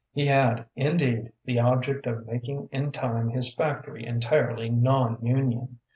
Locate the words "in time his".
2.71-3.53